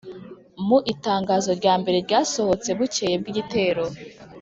mu 0.67 0.77
itangazo 0.93 1.49
rya 1.59 1.73
mbere 1.81 1.97
ryasohotse 2.05 2.69
bukeye 2.77 3.15
bw'igitero, 3.21 3.83